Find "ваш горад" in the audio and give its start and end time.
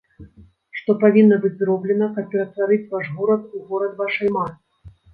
2.97-3.41